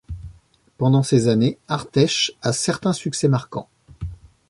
[0.79, 3.69] Pendant ces années Arteche a certains succès marquants.